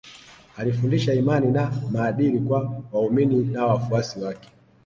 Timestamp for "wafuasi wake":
3.65-4.49